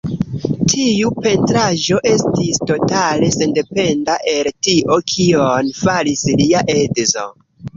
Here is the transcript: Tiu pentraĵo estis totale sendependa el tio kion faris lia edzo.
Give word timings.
Tiu 0.71 1.11
pentraĵo 1.25 1.99
estis 2.11 2.57
totale 2.71 3.29
sendependa 3.35 4.17
el 4.33 4.51
tio 4.69 4.99
kion 5.13 5.71
faris 5.83 6.25
lia 6.43 6.65
edzo. 6.81 7.29